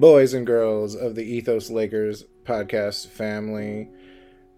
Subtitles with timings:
[0.00, 3.88] Boys and girls of the Ethos Lakers podcast family.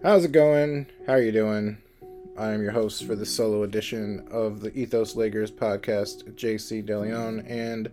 [0.03, 0.87] How's it going?
[1.07, 1.77] How are you doing?
[2.39, 7.45] I am your host for the solo edition of the Ethos Lakers podcast, JC DeLeon.
[7.51, 7.91] And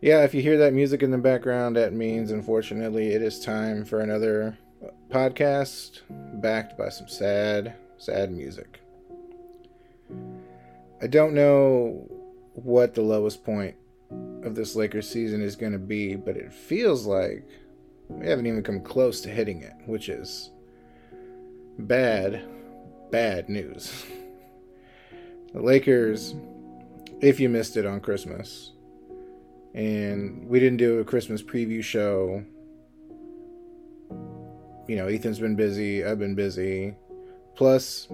[0.00, 3.84] yeah, if you hear that music in the background, that means unfortunately it is time
[3.84, 4.56] for another
[5.10, 6.02] podcast
[6.40, 8.80] backed by some sad, sad music.
[11.02, 12.06] I don't know
[12.54, 13.74] what the lowest point
[14.46, 17.46] of this Lakers season is going to be, but it feels like
[18.08, 20.50] we haven't even come close to hitting it, which is
[21.78, 22.42] bad,
[23.10, 24.04] bad news.
[25.52, 26.34] The Lakers,
[27.22, 28.72] if you missed it on Christmas,
[29.72, 32.44] and we didn't do a Christmas preview show,
[34.86, 36.94] you know, Ethan's been busy, I've been busy.
[37.54, 38.08] Plus,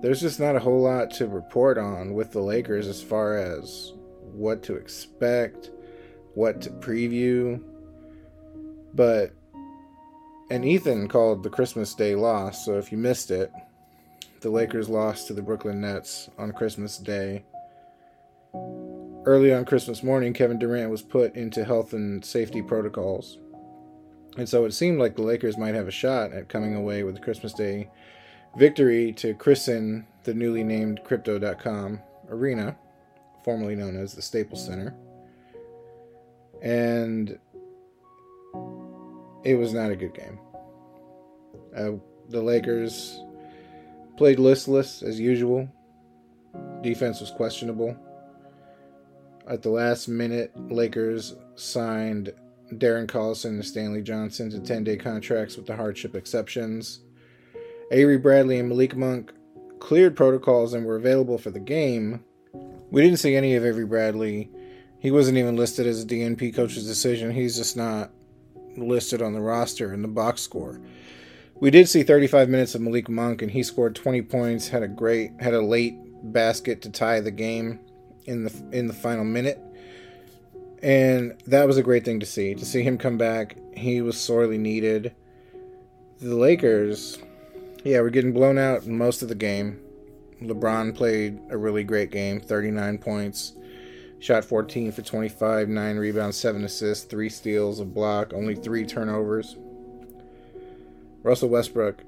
[0.00, 3.92] there's just not a whole lot to report on with the Lakers as far as
[4.34, 5.70] what to expect,
[6.34, 7.62] what to preview.
[8.94, 9.32] But
[10.50, 13.52] and Ethan called the Christmas Day loss, so if you missed it,
[14.40, 17.44] the Lakers lost to the Brooklyn Nets on Christmas Day.
[19.24, 23.38] Early on Christmas morning, Kevin Durant was put into health and safety protocols.
[24.36, 27.14] And so it seemed like the Lakers might have a shot at coming away with
[27.14, 27.90] the Christmas Day
[28.56, 32.76] victory to christen the newly named Crypto.com arena
[33.44, 34.94] formerly known as the Staples Center.
[36.62, 37.38] And
[39.44, 40.38] it was not a good game.
[41.76, 41.92] Uh,
[42.28, 43.20] the Lakers
[44.16, 45.68] played listless as usual.
[46.82, 47.96] Defense was questionable.
[49.48, 52.32] At the last minute, Lakers signed
[52.74, 57.00] Darren Collison and Stanley Johnson to 10 day contracts with the hardship exceptions.
[57.90, 59.32] Avery Bradley and Malik Monk
[59.80, 62.22] cleared protocols and were available for the game,
[62.90, 64.50] we didn't see any of Avery Bradley.
[64.98, 67.30] He wasn't even listed as a DNP coach's decision.
[67.30, 68.10] He's just not
[68.76, 70.80] listed on the roster in the box score.
[71.60, 74.68] We did see 35 minutes of Malik Monk, and he scored 20 points.
[74.68, 75.94] had a great, had a late
[76.32, 77.80] basket to tie the game
[78.26, 79.60] in the in the final minute,
[80.82, 82.54] and that was a great thing to see.
[82.54, 85.14] To see him come back, he was sorely needed.
[86.20, 87.18] The Lakers,
[87.84, 89.80] yeah, we're getting blown out most of the game.
[90.42, 93.52] LeBron played a really great game 39 points,
[94.18, 99.56] shot 14 for 25, 9 rebounds, 7 assists, 3 steals, a block, only 3 turnovers.
[101.22, 102.02] Russell Westbrook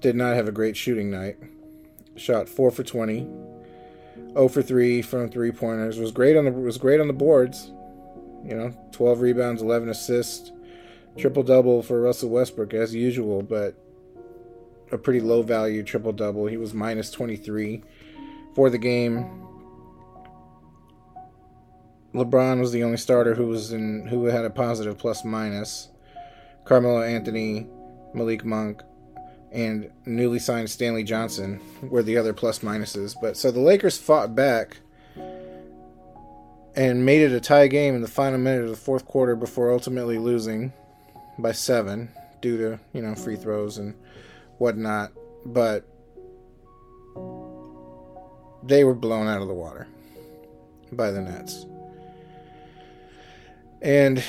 [0.00, 1.36] did not have a great shooting night.
[2.16, 3.28] Shot 4 for 20,
[4.34, 5.98] 0 for 3 from three pointers.
[5.98, 7.72] Was great on the was great on the boards.
[8.44, 10.50] You know, 12 rebounds, 11 assists,
[11.16, 13.76] triple double for Russell Westbrook as usual, but
[14.92, 16.46] a pretty low value triple double.
[16.46, 17.82] He was minus 23
[18.54, 19.48] for the game.
[22.14, 25.88] LeBron was the only starter who was in who had a positive plus minus.
[26.64, 27.66] Carmelo Anthony,
[28.12, 28.82] Malik Monk,
[29.50, 33.16] and newly signed Stanley Johnson were the other plus minuses.
[33.20, 34.76] But so the Lakers fought back
[36.74, 39.72] and made it a tie game in the final minute of the fourth quarter before
[39.72, 40.72] ultimately losing
[41.38, 42.10] by seven
[42.40, 43.94] due to you know free throws and
[44.62, 45.12] whatnot.
[45.44, 45.84] But
[48.62, 49.88] they were blown out of the water
[50.92, 51.66] by the Nets.
[53.80, 54.22] And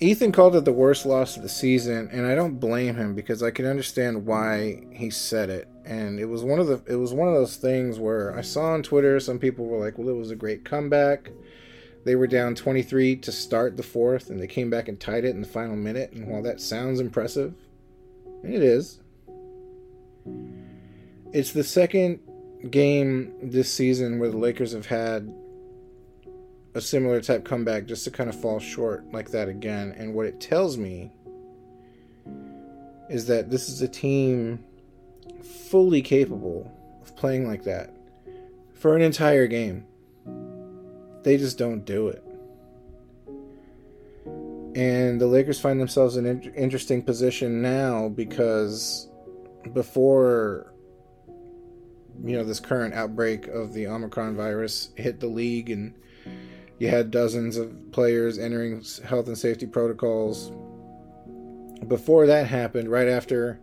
[0.00, 3.42] Ethan called it the worst loss of the season, and I don't blame him because
[3.42, 5.68] I can understand why he said it.
[5.84, 8.74] And it was one of the it was one of those things where I saw
[8.74, 11.30] on Twitter some people were like, "Well, it was a great comeback."
[12.04, 15.34] They were down 23 to start the fourth, and they came back and tied it
[15.34, 16.12] in the final minute.
[16.12, 17.54] And while that sounds impressive,
[18.42, 19.01] it is,
[21.32, 22.20] it's the second
[22.70, 25.34] game this season where the Lakers have had
[26.74, 29.94] a similar type comeback just to kind of fall short like that again.
[29.96, 31.10] And what it tells me
[33.10, 34.64] is that this is a team
[35.42, 36.70] fully capable
[37.02, 37.94] of playing like that
[38.74, 39.84] for an entire game.
[41.22, 42.24] They just don't do it.
[44.74, 49.08] And the Lakers find themselves in an interesting position now because
[49.72, 50.72] before
[52.24, 55.94] you know this current outbreak of the Omicron virus hit the league and
[56.78, 60.50] you had dozens of players entering health and safety protocols.
[61.86, 63.60] Before that happened, right after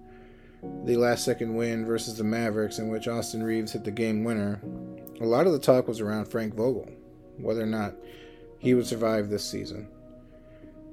[0.85, 4.61] the last second win versus the Mavericks, in which Austin Reaves hit the game winner,
[5.19, 6.89] a lot of the talk was around Frank Vogel,
[7.37, 7.95] whether or not
[8.57, 9.89] he would survive this season.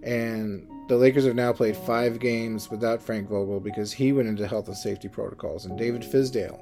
[0.06, 4.46] And the Lakers have now played five games without Frank Vogel because he went into
[4.46, 5.66] health and safety protocols.
[5.66, 6.60] And David Fizdale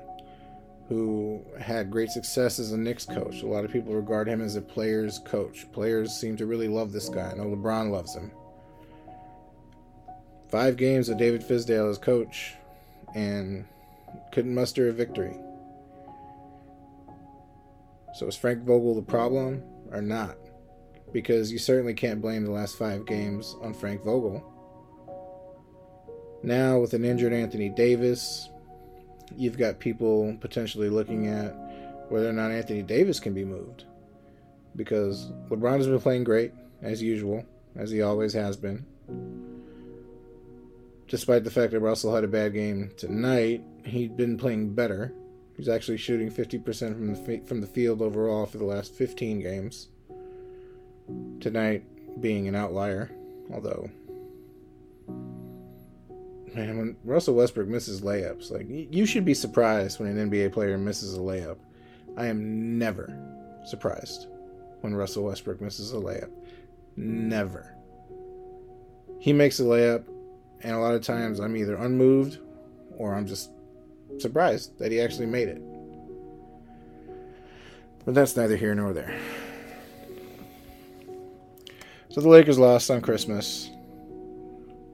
[0.88, 3.42] who had great success as a Knicks coach.
[3.42, 5.70] A lot of people regard him as a player's coach.
[5.72, 7.30] Players seem to really love this guy.
[7.30, 8.30] I know LeBron loves him.
[10.48, 12.54] Five games with David Fizdale as coach
[13.14, 13.64] and
[14.30, 15.36] couldn't muster a victory.
[18.14, 20.36] So is Frank Vogel the problem or not?
[21.14, 24.44] Because you certainly can't blame the last five games on Frank Vogel.
[26.42, 28.50] Now, with an injured Anthony Davis,
[29.36, 31.56] you've got people potentially looking at
[32.10, 33.84] whether or not Anthony Davis can be moved.
[34.76, 36.52] Because LeBron has been playing great,
[36.82, 37.46] as usual,
[37.76, 38.84] as he always has been.
[41.06, 45.12] Despite the fact that Russell had a bad game tonight, he'd been playing better.
[45.56, 49.90] He's actually shooting 50% from the from the field overall for the last 15 games.
[51.40, 51.84] Tonight
[52.20, 53.10] being an outlier,
[53.52, 53.90] although
[56.54, 60.78] man, when Russell Westbrook misses layups, like you should be surprised when an NBA player
[60.78, 61.58] misses a layup.
[62.16, 63.16] I am never
[63.64, 64.28] surprised
[64.80, 66.30] when Russell Westbrook misses a layup.
[66.96, 67.74] Never.
[69.18, 70.04] He makes a layup,
[70.60, 72.38] and a lot of times I'm either unmoved
[72.96, 73.50] or I'm just
[74.18, 75.62] surprised that he actually made it.
[78.04, 79.18] But that's neither here nor there.
[82.14, 83.70] So the Lakers lost on Christmas.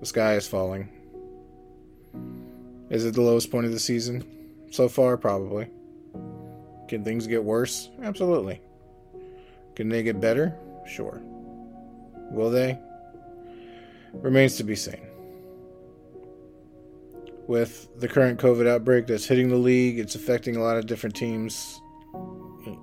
[0.01, 0.89] The sky is falling.
[2.89, 4.25] Is it the lowest point of the season?
[4.71, 5.69] So far, probably.
[6.89, 7.91] Can things get worse?
[8.03, 8.63] Absolutely.
[9.77, 10.57] Can they get better?
[10.87, 11.21] Sure.
[12.31, 12.79] Will they?
[14.15, 15.07] Remains to be seen.
[17.47, 21.15] With the current COVID outbreak that's hitting the league, it's affecting a lot of different
[21.15, 21.83] teams.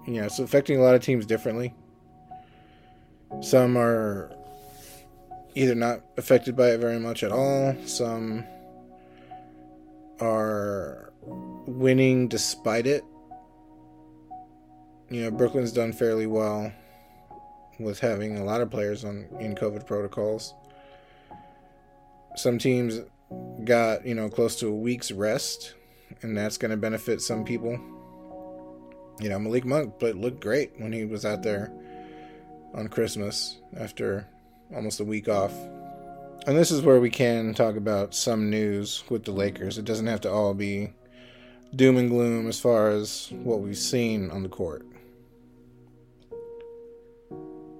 [0.05, 1.73] You know, it's affecting a lot of teams differently.
[3.41, 4.31] Some are
[5.55, 8.45] either not affected by it very much at all, some
[10.19, 13.03] are winning despite it.
[15.09, 16.71] You know, Brooklyn's done fairly well
[17.79, 20.53] with having a lot of players on in COVID protocols.
[22.35, 22.99] Some teams
[23.63, 25.73] got, you know, close to a week's rest,
[26.21, 27.79] and that's going to benefit some people.
[29.19, 31.71] You know, Malik Monk but looked great when he was out there
[32.77, 34.25] on Christmas after
[34.73, 35.53] almost a week off
[36.47, 39.77] and this is where we can talk about some news with the Lakers.
[39.77, 40.93] It doesn't have to all be
[41.75, 44.85] doom and gloom as far as what we've seen on the court.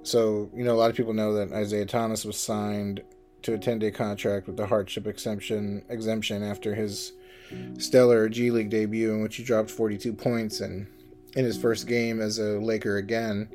[0.03, 3.03] So, you know, a lot of people know that Isaiah Thomas was signed
[3.43, 7.13] to a 10 day contract with the hardship exemption exemption after his
[7.77, 10.87] stellar G League debut, in which he dropped 42 points and
[11.37, 13.47] in his first game as a Laker again,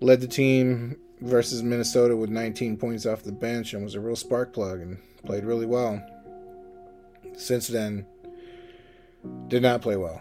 [0.00, 4.16] led the team versus Minnesota with 19 points off the bench and was a real
[4.16, 6.02] spark plug and played really well.
[7.36, 8.06] Since then,
[9.48, 10.20] did not play well.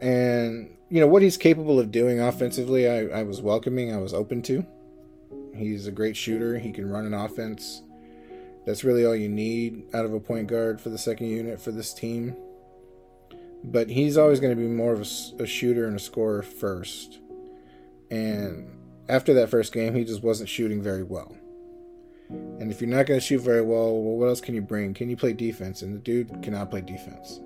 [0.00, 4.12] And, you know, what he's capable of doing offensively, I, I was welcoming, I was
[4.12, 4.66] open to.
[5.54, 7.82] He's a great shooter, he can run an offense.
[8.66, 11.70] That's really all you need out of a point guard for the second unit for
[11.70, 12.36] this team.
[13.64, 17.18] but he's always going to be more of a, a, shooter and a scorer first.
[18.10, 18.70] And
[19.08, 21.36] after that first game, he just wasn't shooting very well.
[22.28, 24.94] And if you're not going to shoot very well, well, what else can you bring?
[24.94, 25.82] Can you play defense?
[25.82, 27.40] And the dude cannot play defense.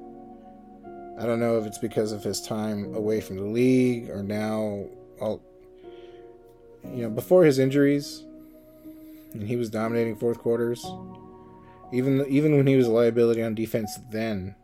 [1.18, 4.86] I don't know if it's because of his time away from the league or now,
[5.20, 5.42] all,
[6.82, 8.24] you know, before his injuries,
[9.34, 10.84] and he was dominating fourth quarters.
[11.92, 14.54] Even even when he was a liability on defense, then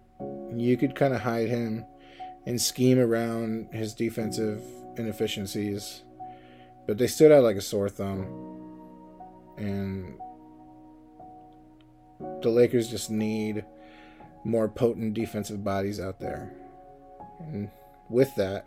[0.55, 1.85] you could kind of hide him
[2.47, 4.63] and scheme around his defensive
[4.97, 6.03] inefficiencies.
[6.87, 8.27] But they stood out like a sore thumb.
[9.57, 10.19] And
[12.43, 13.65] the Lakers just need
[14.45, 16.53] more potent defensive bodies out there.
[17.41, 17.71] And
[18.09, 18.67] with that,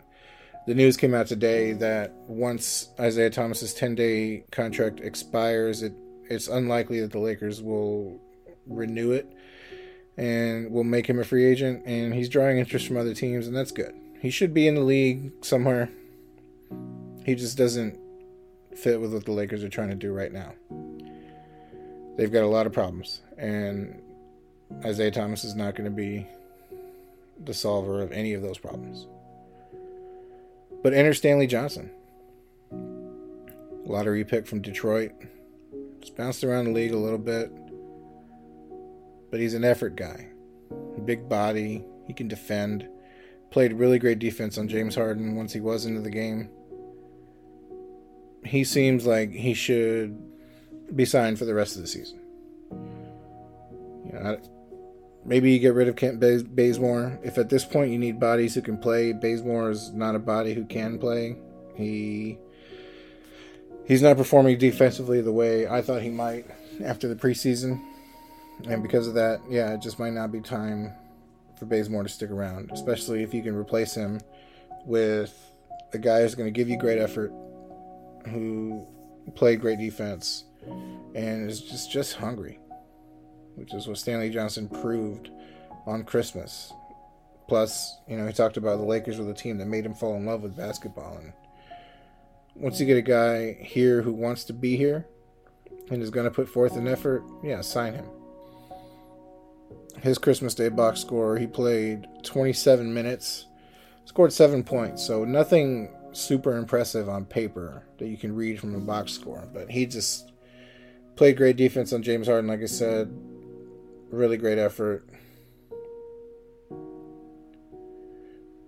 [0.66, 5.94] the news came out today that once Isaiah Thomas's 10-day contract expires, it
[6.30, 8.20] it's unlikely that the Lakers will
[8.66, 9.30] renew it
[10.16, 13.56] and will make him a free agent and he's drawing interest from other teams and
[13.56, 13.92] that's good.
[14.20, 15.90] He should be in the league somewhere.
[17.24, 17.98] He just doesn't
[18.76, 20.52] fit with what the Lakers are trying to do right now.
[22.16, 24.00] They've got a lot of problems and
[24.84, 26.26] Isaiah Thomas is not going to be
[27.44, 29.06] the solver of any of those problems.
[30.82, 31.90] But enter Stanley Johnson.
[33.84, 35.12] Lottery pick from Detroit.
[36.00, 37.52] Just bounced around the league a little bit.
[39.30, 40.28] But he's an effort guy.
[41.04, 41.84] Big body.
[42.06, 42.88] He can defend.
[43.50, 46.50] Played really great defense on James Harden once he was into the game.
[48.44, 50.18] He seems like he should
[50.94, 52.20] be signed for the rest of the season.
[54.06, 54.38] You know,
[55.24, 57.18] Maybe you get rid of Kent Bazemore.
[57.22, 60.54] If at this point you need bodies who can play, Bazemore is not a body
[60.54, 61.36] who can play.
[61.74, 62.38] He
[63.86, 66.46] he's not performing defensively the way I thought he might
[66.82, 67.82] after the preseason,
[68.66, 70.92] and because of that, yeah, it just might not be time
[71.58, 74.20] for Bazemore to stick around, especially if you can replace him
[74.86, 75.52] with
[75.92, 77.30] a guy who's going to give you great effort,
[78.28, 78.86] who
[79.34, 80.44] played great defense,
[81.14, 82.60] and is just just hungry
[83.60, 85.30] which is what Stanley Johnson proved
[85.86, 86.72] on Christmas.
[87.46, 90.16] Plus, you know, he talked about the Lakers were the team that made him fall
[90.16, 91.18] in love with basketball.
[91.18, 91.32] And
[92.54, 95.06] once you get a guy here who wants to be here
[95.90, 98.06] and is going to put forth an effort, yeah, sign him.
[100.00, 103.46] His Christmas Day box score, he played 27 minutes,
[104.06, 105.04] scored seven points.
[105.04, 109.48] So nothing super impressive on paper that you can read from a box score.
[109.52, 110.32] But he just
[111.16, 113.12] played great defense on James Harden, like I said
[114.10, 115.08] Really great effort.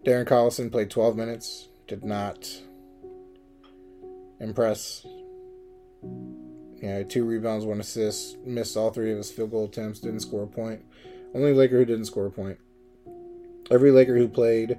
[0.06, 1.68] Darren Collison played 12 minutes.
[1.88, 2.48] Did not
[4.38, 5.04] impress.
[6.76, 8.38] Yeah, two rebounds, one assist.
[8.38, 9.98] Missed all three of his field goal attempts.
[9.98, 10.84] Didn't score a point.
[11.34, 12.58] Only Laker who didn't score a point.
[13.70, 14.78] Every Laker who played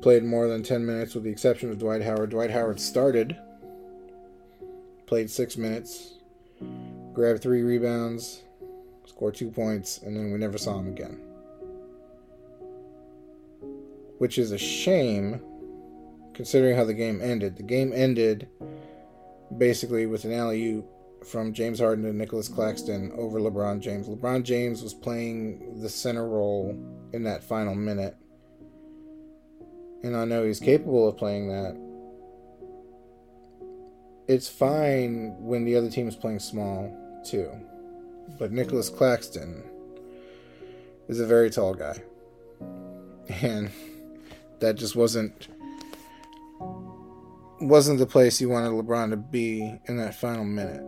[0.00, 2.30] played more than 10 minutes, with the exception of Dwight Howard.
[2.30, 3.36] Dwight Howard started,
[5.06, 6.14] played six minutes,
[7.12, 8.42] grabbed three rebounds,
[9.06, 11.20] scored two points, and then we never saw him again.
[14.18, 15.40] Which is a shame
[16.34, 17.56] considering how the game ended.
[17.56, 18.48] The game ended
[19.58, 20.86] basically with an alley oop
[21.24, 24.08] from James Harden to Nicholas Claxton over LeBron James.
[24.08, 26.70] LeBron James was playing the center role
[27.12, 28.16] in that final minute.
[30.02, 31.76] And I know he's capable of playing that.
[34.28, 37.50] It's fine when the other team is playing small, too.
[38.38, 39.62] But Nicholas Claxton
[41.08, 42.00] is a very tall guy.
[43.42, 43.70] And
[44.60, 45.48] that just wasn't
[47.60, 50.82] wasn't the place you wanted LeBron to be in that final minute.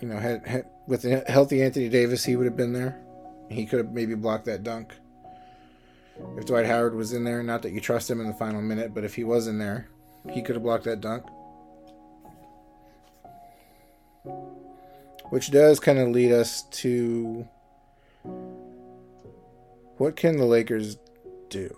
[0.00, 3.00] You know, had, had with a healthy Anthony Davis, he would have been there.
[3.48, 4.94] He could have maybe blocked that dunk.
[6.36, 8.94] If Dwight Howard was in there, not that you trust him in the final minute,
[8.94, 9.88] but if he was in there,
[10.30, 11.24] he could have blocked that dunk.
[15.30, 17.48] Which does kind of lead us to
[19.96, 20.96] what can the Lakers
[21.48, 21.76] do?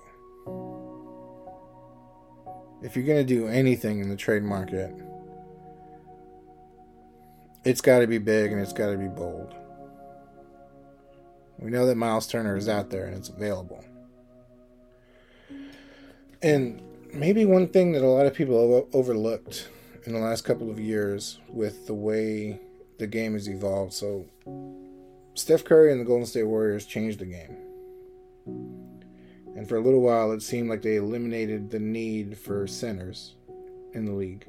[2.83, 4.95] If you're going to do anything in the trade market,
[7.65, 9.55] it's got to be big and it's got to be bold.
[11.59, 13.85] We know that Miles Turner is out there and it's available.
[16.47, 16.81] And
[17.13, 19.69] maybe one thing that a lot of people overlooked
[20.05, 22.61] in the last couple of years with the way
[22.99, 23.93] the game has evolved.
[23.93, 24.27] So
[25.35, 27.57] Steph Curry and the Golden State Warriors changed the game.
[29.57, 33.35] And for a little while, it seemed like they eliminated the need for centers
[33.95, 34.47] in the league.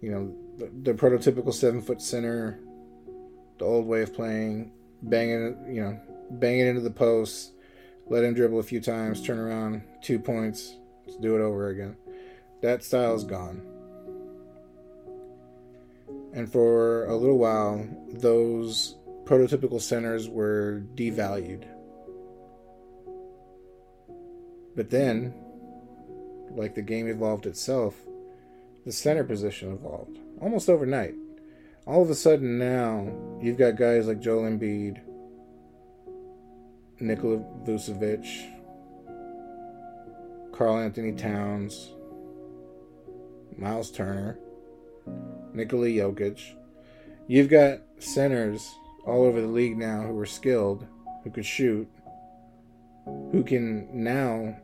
[0.00, 2.58] You know, the, the prototypical seven foot center,
[3.58, 4.72] the old way of playing,
[5.02, 6.00] banging, you know,
[6.32, 7.52] banging into the post,
[8.08, 10.74] let him dribble a few times, turn around, two points,
[11.06, 11.96] let's do it over again.
[12.62, 13.62] That style is gone.
[16.32, 21.64] And for a little while, those prototypical centers were devalued.
[24.74, 25.32] But then,
[26.50, 27.94] like the game evolved itself,
[28.84, 31.14] the center position evolved almost overnight.
[31.86, 33.10] All of a sudden now,
[33.40, 35.00] you've got guys like Joel Embiid,
[37.00, 38.26] Nikola Vucevic,
[40.56, 41.92] Karl-Anthony Towns,
[43.58, 44.38] Miles Turner,
[45.52, 46.40] Nikola Jokic.
[47.28, 48.74] You've got centers
[49.06, 50.86] all over the league now who are skilled,
[51.24, 51.88] who can shoot,
[53.04, 54.56] who can now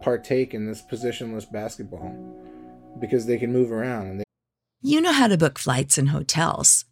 [0.00, 2.14] partake in this positionless basketball
[3.00, 4.24] because they can move around and they
[4.82, 6.84] You know how to book flights and hotels.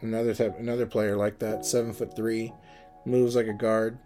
[0.00, 2.52] another type, another player like that, seven foot three,
[3.04, 3.98] moves like a guard,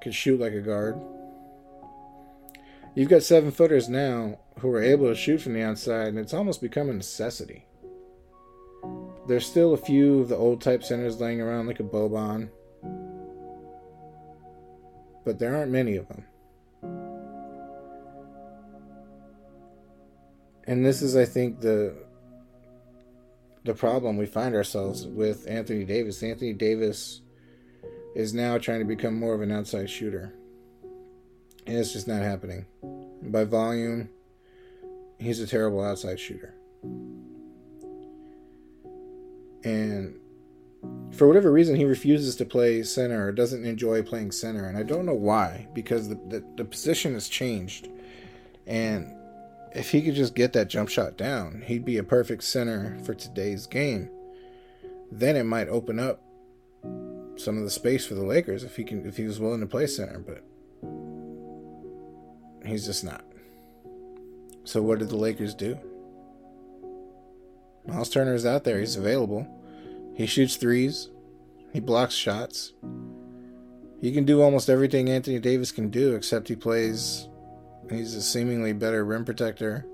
[0.00, 1.00] can shoot like a guard.
[2.94, 6.34] You've got seven footers now who are able to shoot from the outside, and it's
[6.34, 7.66] almost become a necessity.
[9.26, 12.50] There's still a few of the old type centers laying around like a Boban,
[15.24, 16.24] but there aren't many of them.
[20.66, 21.94] And this is, I think, the
[23.64, 26.22] the problem we find ourselves with Anthony Davis.
[26.22, 27.20] Anthony Davis
[28.14, 30.34] is now trying to become more of an outside shooter.
[31.66, 32.66] And it's just not happening.
[33.22, 34.08] By volume,
[35.18, 36.54] he's a terrible outside shooter.
[39.64, 40.18] And
[41.12, 44.66] for whatever reason, he refuses to play center or doesn't enjoy playing center.
[44.66, 47.88] And I don't know why, because the, the, the position has changed.
[48.66, 49.14] And
[49.74, 53.14] if he could just get that jump shot down, he'd be a perfect center for
[53.14, 54.10] today's game.
[55.10, 56.22] Then it might open up
[57.36, 59.66] some of the space for the Lakers if he can if he was willing to
[59.66, 60.44] play center, but
[62.66, 63.24] he's just not.
[64.64, 65.78] So what did the Lakers do?
[67.86, 69.46] Miles Turner is out there, he's available.
[70.14, 71.08] He shoots threes.
[71.72, 72.74] He blocks shots.
[74.00, 77.28] He can do almost everything Anthony Davis can do except he plays
[77.92, 79.86] He's a seemingly better rim protector,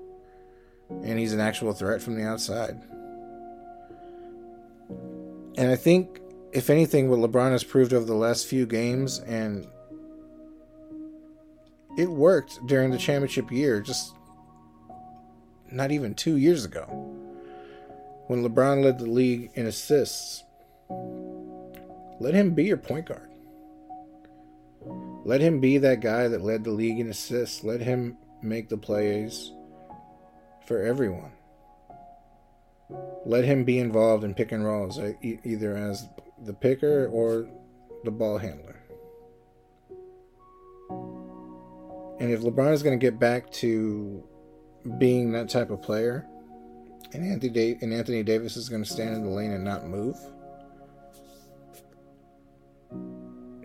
[0.89, 2.81] and he's an actual threat from the outside.
[5.57, 9.67] And I think, if anything, what LeBron has proved over the last few games, and
[11.97, 14.13] it worked during the championship year, just
[15.71, 16.85] not even two years ago
[18.27, 20.43] when LeBron led the league in assists.
[22.19, 23.28] Let him be your point guard.
[25.25, 27.63] Let him be that guy that led the league in assists.
[27.63, 29.51] Let him make the plays
[30.65, 31.31] for everyone.
[33.25, 36.07] Let him be involved in pick and rolls, either as
[36.45, 37.47] the picker or
[38.03, 38.81] the ball handler.
[42.19, 44.23] And if LeBron is going to get back to
[44.97, 46.25] being that type of player,
[47.13, 50.17] and Anthony, and Anthony Davis is going to stand in the lane and not move,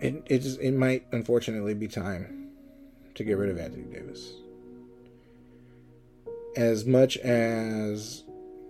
[0.05, 2.49] it it, might unfortunately be time
[3.15, 4.33] to get rid of Anthony Davis.
[6.55, 8.23] As much as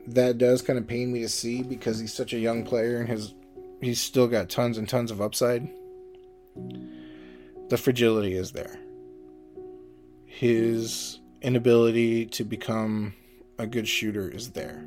[0.08, 3.10] that does kind of pain me to see because he's such a young player and
[3.10, 3.34] his
[3.82, 5.68] he's still got tons and tons of upside.
[7.70, 8.80] The fragility is there.
[10.26, 13.14] His inability to become
[13.58, 14.86] a good shooter is there.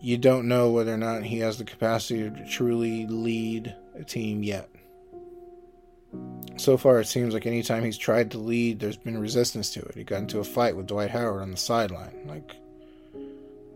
[0.00, 4.42] You don't know whether or not he has the capacity to truly lead a team
[4.42, 4.68] yet.
[6.56, 9.94] So far, it seems like anytime he's tried to lead, there's been resistance to it.
[9.94, 12.26] He got into a fight with Dwight Howard on the sideline.
[12.26, 12.54] Like,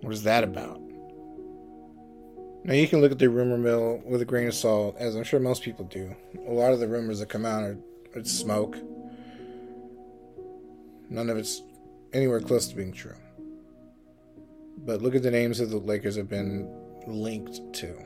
[0.03, 0.81] what is that about?
[2.64, 5.25] Now, you can look at the rumor mill with a grain of salt, as I'm
[5.25, 6.14] sure most people do.
[6.46, 7.79] A lot of the rumors that come out are
[8.14, 8.77] it's smoke.
[11.09, 11.62] None of it's
[12.12, 13.14] anywhere close to being true.
[14.79, 16.68] But look at the names that the Lakers have been
[17.07, 17.96] linked to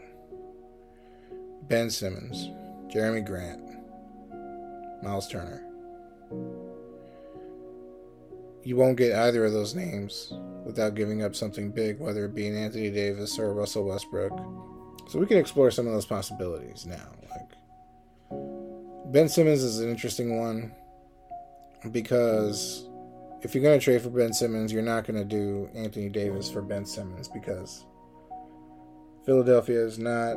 [1.62, 2.48] Ben Simmons,
[2.92, 3.60] Jerami Grant,
[5.02, 5.62] Miles Turner.
[8.62, 10.32] You won't get either of those names
[10.64, 14.38] without giving up something big, whether it be an Anthony Davis or Russell Westbrook.
[15.08, 17.08] So we can explore some of those possibilities now.
[17.30, 20.72] Like Ben Simmons is an interesting one
[21.90, 22.86] because
[23.42, 26.50] if you're going to trade for Ben Simmons, you're not going to do Anthony Davis
[26.50, 27.86] for Ben Simmons because
[29.24, 30.34] Philadelphia is not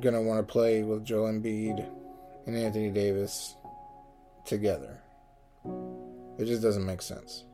[0.00, 1.88] going to want to play with Joel Embiid
[2.46, 3.56] and Anthony Davis
[4.44, 5.00] together.
[6.38, 7.44] It just doesn't make sense.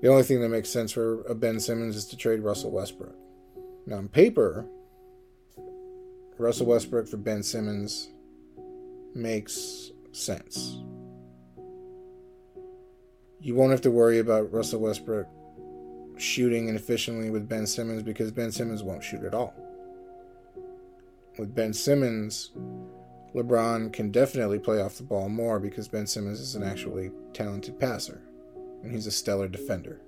[0.00, 3.16] The only thing that makes sense for Ben Simmons is to trade Russell Westbrook.
[3.86, 4.66] Now, on paper,
[6.38, 8.08] Russell Westbrook for Ben Simmons
[9.14, 10.78] makes sense.
[13.40, 15.26] You won't have to worry about Russell Westbrook
[16.16, 19.54] shooting inefficiently with Ben Simmons because Ben Simmons won't shoot at all.
[21.38, 22.50] With Ben Simmons,
[23.34, 27.78] LeBron can definitely play off the ball more because Ben Simmons is an actually talented
[27.78, 28.20] passer
[28.82, 30.00] and he's a stellar defender.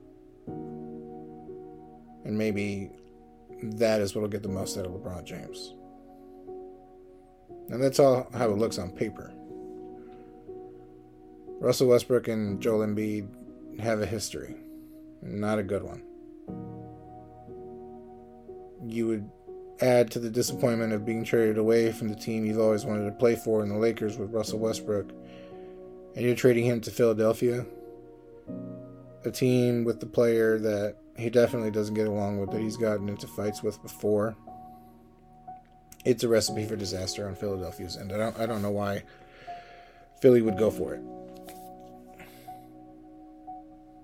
[2.24, 2.90] And maybe
[3.62, 5.74] that is what will get the most out of LeBron James.
[7.68, 9.32] And that's all how it looks on paper.
[11.60, 13.28] Russell Westbrook and Joel Embiid
[13.78, 14.56] have a history,
[15.22, 16.02] not a good one.
[18.84, 19.30] You would
[19.80, 23.12] add to the disappointment of being traded away from the team you've always wanted to
[23.12, 25.10] play for in the Lakers with Russell Westbrook,
[26.14, 27.64] and you're trading him to Philadelphia,
[29.24, 33.08] a team with the player that he definitely doesn't get along with, that he's gotten
[33.08, 34.36] into fights with before.
[36.04, 38.12] It's a recipe for disaster on Philadelphia's end.
[38.12, 39.02] I don't, I don't know why
[40.20, 41.02] Philly would go for it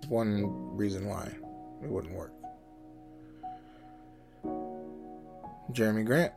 [0.08, 1.24] one reason why
[1.82, 2.32] it wouldn't work.
[5.72, 6.33] Jerami Grant.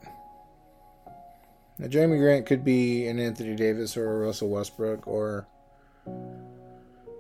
[1.77, 5.47] Now, Jerami Grant could be an Anthony Davis or a Russell Westbrook, or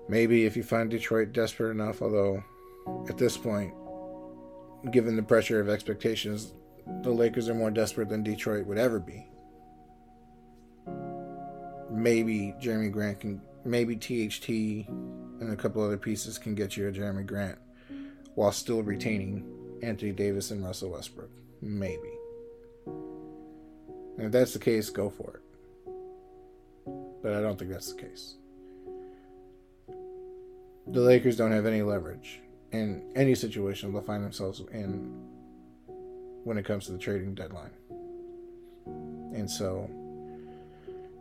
[0.09, 2.43] maybe if you find Detroit desperate enough, although
[3.07, 3.73] at this point,
[4.91, 6.53] given the pressure of expectations,
[7.03, 9.27] the Lakers are more desperate than Detroit would ever be.
[11.91, 16.91] Maybe Jerami Grant can, maybe THT and a couple other pieces can get you a
[16.91, 17.57] Jerami Grant
[18.35, 19.45] while still retaining
[19.81, 21.29] Anthony Davis and Russell Westbrook.
[21.61, 22.13] Maybe.
[22.85, 25.91] And if that's the case, go for it.
[27.21, 28.35] But I don't think that's the case.
[30.87, 32.41] The Lakers don't have any leverage
[32.71, 35.13] in any situation they'll find themselves in
[36.43, 37.71] when it comes to the trading deadline.
[38.85, 39.89] And so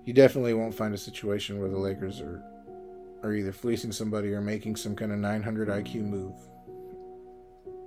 [0.04, 2.42] you definitely won't find a situation where the Lakers are
[3.22, 6.34] are either fleecing somebody or making some kind of 900 IQ move.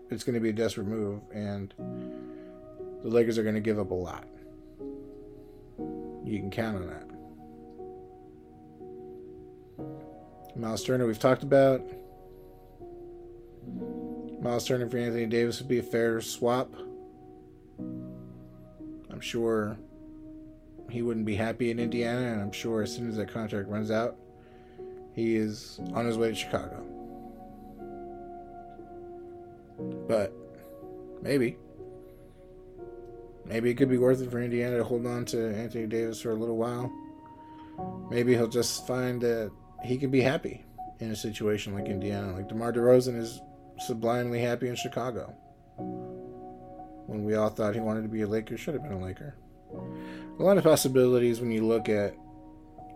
[0.10, 1.74] It's going to be a desperate move, and
[3.04, 4.26] the Lakers are going to give up a lot.
[6.24, 7.08] You can count on that.
[10.56, 11.82] Miles Turner, we've talked about.
[14.42, 16.74] Miles Turner for Anthony Davis would be a fair swap.
[17.80, 19.78] I'm sure
[20.90, 23.92] he wouldn't be happy in Indiana, and I'm sure as soon as that contract runs
[23.92, 24.18] out,
[25.16, 26.84] he is on his way to Chicago.
[30.08, 30.34] But
[31.22, 31.58] maybe.
[33.46, 36.32] Maybe it could be worth it for Indiana to hold on to Anthony Davis for
[36.32, 36.92] a little while.
[38.10, 39.52] Maybe he'll just find that
[39.84, 40.64] he can be happy
[41.00, 42.34] in a situation like Indiana.
[42.34, 43.42] Like DeMar DeRozan is
[43.80, 45.34] sublimely happy in Chicago.
[47.08, 49.36] When we all thought he wanted to be a Laker, should have been a Laker.
[50.40, 52.14] A lot of possibilities when you look at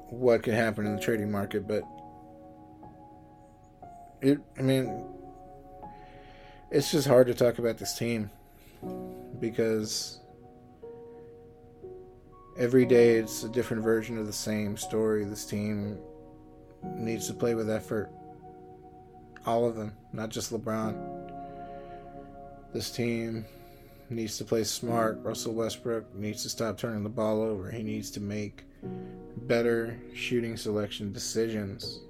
[0.09, 1.83] what could happen in the trading market, but
[4.21, 5.05] it, I mean,
[6.71, 8.29] it's just hard to talk about this team
[9.39, 10.19] because
[12.57, 15.25] every day it's a different version of the same story.
[15.25, 15.97] This team
[16.83, 18.09] needs to play with effort.
[19.45, 20.95] All of them, not just LeBron.
[22.73, 23.45] This team
[24.09, 25.19] needs to play smart.
[25.21, 27.71] Russell Westbrook needs to stop turning the ball over.
[27.71, 28.63] He needs to make
[29.37, 32.01] better shooting selection decisions.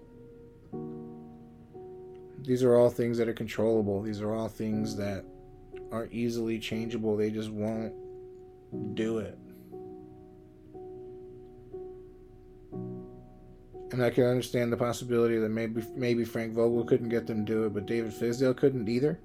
[2.41, 4.01] These are all things that are controllable.
[4.01, 5.25] These are all things that
[5.91, 7.17] are easily changeable.
[7.17, 7.93] They just won't
[8.95, 9.37] do it.
[13.91, 17.51] And I can understand the possibility that maybe maybe Frank Vogel couldn't get them to
[17.53, 19.19] do it, but David Fizdale couldn't either.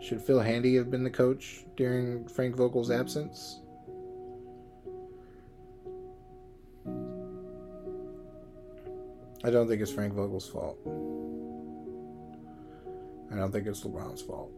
[0.00, 3.60] Should Phil Handy have been the coach during Frank Vogel's absence?
[9.44, 10.78] I don't think it's Frank Vogel's fault.
[13.30, 14.50] I don't think it's LeBron's fault.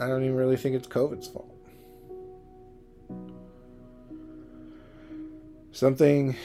[0.00, 1.51] I don't even really think it's COVID's fault.
[5.72, 6.36] Something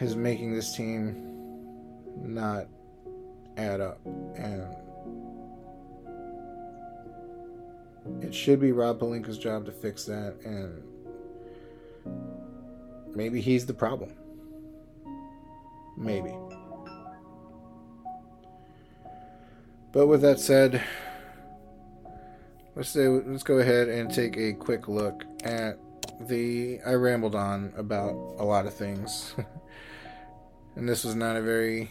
[0.00, 1.24] is making this team
[2.22, 2.66] not
[3.56, 3.98] add up.
[4.36, 4.62] And
[8.22, 10.36] it should be Rob Pelinka's job to fix that.
[10.44, 10.82] And
[13.14, 14.12] maybe he's the problem.
[15.96, 16.34] Maybe.
[19.92, 20.82] But with that said,
[22.76, 25.78] let's say let's go ahead and take a quick look at
[26.20, 29.34] the I rambled on about a lot of things.
[30.76, 31.90] and this was not a very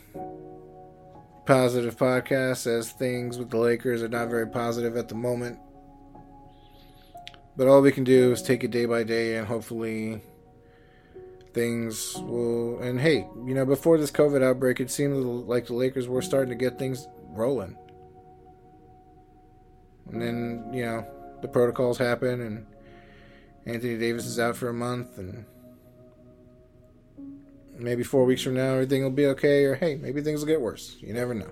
[1.45, 5.57] positive podcast as things with the Lakers are not very positive at the moment.
[7.55, 10.21] But all we can do is take it day by day and hopefully
[11.53, 12.79] things will.
[12.79, 16.49] And hey, you know, before this COVID outbreak, it seemed like the Lakers were starting
[16.49, 17.75] to get things rolling.
[20.11, 21.07] And then, you know,
[21.41, 22.65] the protocols happen and
[23.67, 25.43] Anthony Davis is out for a month and
[27.77, 30.61] maybe four weeks from now everything will be okay or hey maybe things will get
[30.61, 30.95] worse.
[31.01, 31.51] You never know.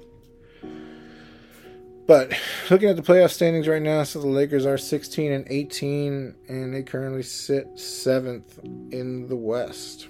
[2.07, 2.33] But
[2.69, 6.73] looking at the playoff standings right now so the lakers are 16 and 18 and
[6.73, 10.07] they currently sit seventh in the west.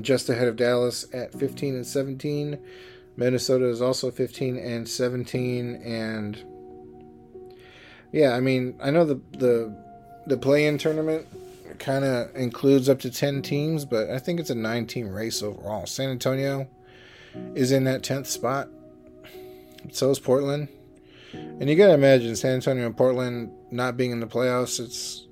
[0.00, 2.60] Just ahead of dallas at 15 and 17
[3.16, 6.44] minnesota is also 15 and 17 and
[8.12, 9.85] yeah i mean i know the the
[10.26, 11.26] the play-in tournament
[11.78, 15.42] kind of includes up to 10 teams, but I think it's a nine team race
[15.42, 15.86] overall.
[15.86, 16.68] San Antonio
[17.54, 18.68] is in that 10th spot.
[19.92, 20.68] So is Portland.
[21.32, 24.80] And you got to imagine San Antonio and Portland not being in the playoffs.
[24.80, 25.26] It's,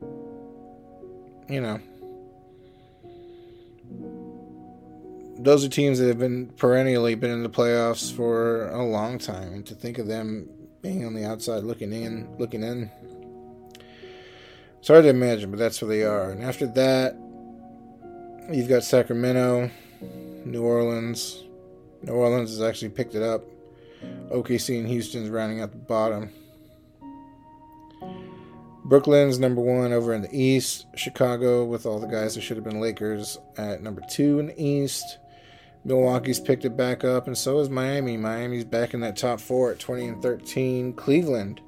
[1.49, 1.81] you know,
[5.39, 9.55] those are teams that have been perennially been in the playoffs for a long time.
[9.55, 10.49] And to think of them
[10.83, 12.91] being on the outside looking in, looking in,
[14.85, 16.31] it's hard to imagine, but that's where they are.
[16.31, 17.17] And after that,
[18.53, 19.71] you've got Sacramento,
[20.45, 21.43] New Orleans.
[22.03, 23.45] New Orleans has actually picked it up.
[24.29, 26.29] OKC and Houston's rounding out the bottom.
[28.85, 30.85] Brooklyn's number one over in the East.
[30.97, 34.63] Chicago, with all the guys that should have been Lakers, at number two in the
[34.63, 35.17] East.
[35.87, 38.19] Milwaukee's picked it back up, and so is Miami.
[38.19, 40.93] Miami's back in that top four at 20 and 13.
[40.93, 41.63] Cleveland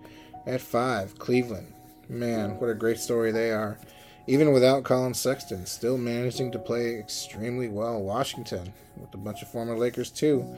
[0.44, 1.18] at five.
[1.18, 1.72] Cleveland
[2.08, 3.78] Man, what a great story they are.
[4.28, 8.00] Even without Collin Sexton, still managing to play extremely well.
[8.00, 10.56] Washington, with a bunch of former Lakers, too.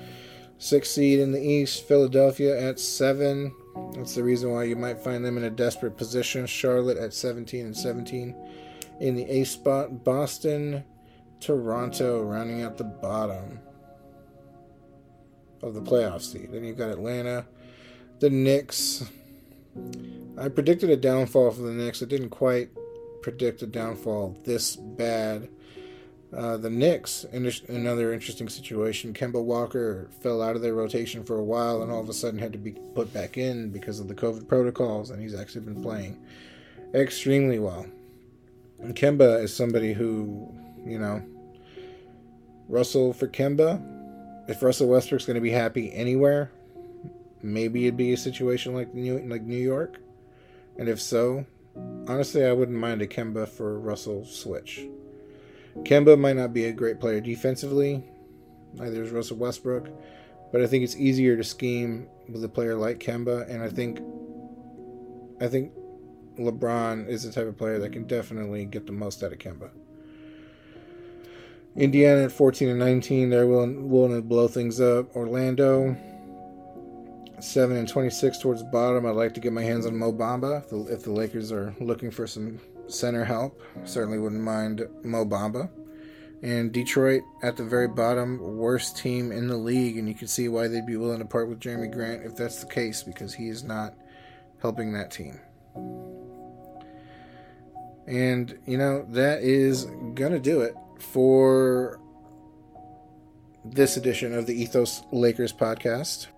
[0.58, 3.54] Six seed in the East, Philadelphia at seven.
[3.94, 6.46] That's the reason why you might find them in a desperate position.
[6.46, 8.34] Charlotte at 17 and 17
[9.00, 10.02] in the A spot.
[10.02, 10.84] Boston,
[11.40, 13.60] Toronto rounding out the bottom
[15.62, 16.50] of the playoff seed.
[16.52, 17.46] Then you've got Atlanta,
[18.18, 19.04] the Knicks,
[20.38, 22.02] I predicted a downfall for the Knicks.
[22.02, 22.70] I didn't quite
[23.22, 25.48] predict a downfall this bad.
[26.36, 31.38] Uh, the Knicks, in another interesting situation, Kemba Walker fell out of their rotation for
[31.38, 34.08] a while and all of a sudden had to be put back in because of
[34.08, 36.18] the COVID protocols, and he's actually been playing
[36.94, 37.86] extremely well.
[38.78, 41.22] And Kemba is somebody who, you know,
[42.68, 43.82] Russell for Kemba.
[44.48, 46.50] If Russell Westbrook's going to be happy anywhere,
[47.42, 49.98] maybe it'd be a situation like New like New York.
[50.78, 51.44] And if so,
[52.06, 54.86] honestly, I wouldn't mind a Kemba for Russell switch.
[55.82, 58.04] Kemba might not be a great player defensively,
[58.74, 59.88] neither is Russell Westbrook,
[60.50, 64.00] but I think it's easier to scheme with a player like Kemba, and I think
[65.40, 65.72] I think
[66.38, 69.70] LeBron is the type of player that can definitely get the most out of Kemba.
[71.76, 75.14] Indiana at 14 and 19, they're willing, willing to blow things up.
[75.14, 75.96] Orlando,
[77.40, 79.06] 7 and 26 towards the bottom.
[79.06, 81.74] I'd like to get my hands on Mo Bamba if the, if the Lakers are
[81.80, 83.62] looking for some center help.
[83.84, 85.70] Certainly wouldn't mind Mo Bamba.
[86.42, 90.48] And Detroit at the very bottom, worst team in the league, and you can see
[90.48, 93.48] why they'd be willing to part with Jerami Grant if that's the case, because he
[93.48, 93.94] is not
[94.60, 95.40] helping that team.
[98.06, 102.00] And, you know, that is going to do it for
[103.64, 106.28] this edition of the Ethos Lakers podcast.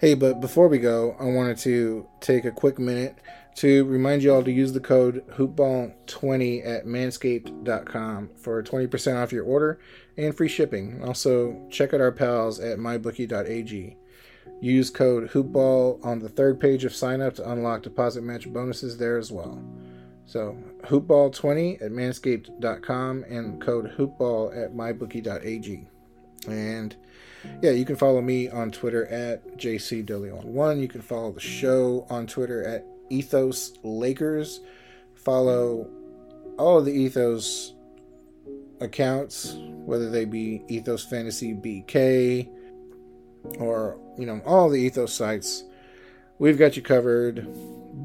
[0.00, 3.18] Hey, but before we go, I wanted to take a quick minute
[3.56, 9.44] to remind you all to use the code hoopball20 at manscaped.com for 20% off your
[9.44, 9.78] order
[10.16, 11.04] and free shipping.
[11.04, 13.98] Also, check out our pals at mybookie.ag.
[14.62, 18.96] Use code hoopball on the third page of sign up to unlock deposit match bonuses
[18.96, 19.62] there as well.
[20.24, 25.88] So, hoopball20 at manscaped.com and code hoopball at mybookie.ag.
[26.48, 26.96] And
[27.62, 30.80] yeah, you can follow me on Twitter at jcdeleon1.
[30.80, 34.60] You can follow the show on Twitter at Ethos Lakers.
[35.14, 35.90] Follow
[36.58, 37.74] all of the Ethos
[38.80, 42.48] accounts, whether they be Ethos Fantasy BK
[43.58, 45.64] or, you know, all the Ethos sites.
[46.38, 47.46] We've got you covered.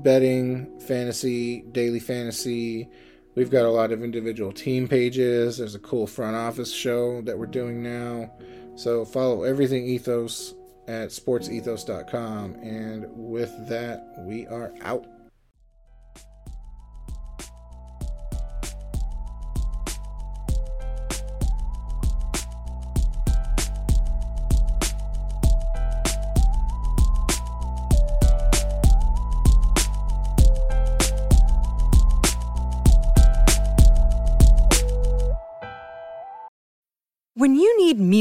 [0.04, 2.90] Betting, fantasy, daily fantasy.
[3.36, 5.58] We've got a lot of individual team pages.
[5.58, 8.32] There's a cool front office show that we're doing now.
[8.76, 10.54] So follow everything Ethos
[10.88, 12.56] at sportsethos.com.
[12.56, 15.06] And with that, we are out.